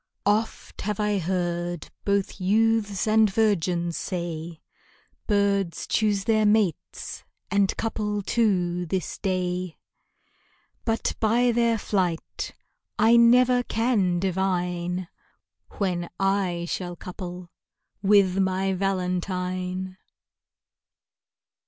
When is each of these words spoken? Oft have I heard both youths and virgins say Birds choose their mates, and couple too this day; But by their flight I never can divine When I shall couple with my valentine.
Oft 0.25 0.81
have 0.81 0.99
I 0.99 1.19
heard 1.19 1.91
both 2.05 2.41
youths 2.41 3.05
and 3.07 3.29
virgins 3.31 3.97
say 3.97 4.59
Birds 5.27 5.85
choose 5.85 6.23
their 6.23 6.43
mates, 6.43 7.23
and 7.51 7.77
couple 7.77 8.23
too 8.23 8.87
this 8.87 9.19
day; 9.19 9.77
But 10.85 11.13
by 11.19 11.51
their 11.51 11.77
flight 11.77 12.55
I 12.97 13.15
never 13.15 13.61
can 13.61 14.17
divine 14.19 15.07
When 15.77 16.09
I 16.19 16.65
shall 16.67 16.95
couple 16.95 17.51
with 18.01 18.39
my 18.39 18.73
valentine. 18.73 19.97